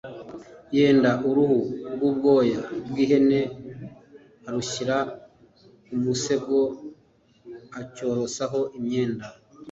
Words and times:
yenda 0.75 1.11
uruhu 1.29 1.59
rw’ubwoya 1.93 2.59
bw’ihene 2.87 3.39
arushyira 4.47 4.97
ku 5.85 5.93
musego, 6.03 6.57
acyorosaho 7.79 8.59
imyenda. 8.77 9.25